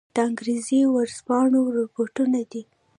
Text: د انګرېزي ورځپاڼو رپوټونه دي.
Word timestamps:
د 0.15 0.15
انګرېزي 0.27 0.81
ورځپاڼو 0.93 1.61
رپوټونه 1.77 2.39
دي. 2.51 2.61